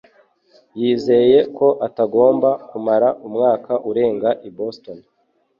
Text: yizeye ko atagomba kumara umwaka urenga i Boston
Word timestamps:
yizeye 0.79 1.39
ko 1.57 1.67
atagomba 1.87 2.49
kumara 2.69 3.09
umwaka 3.27 3.71
urenga 3.89 4.29
i 4.47 4.49
Boston 4.57 4.97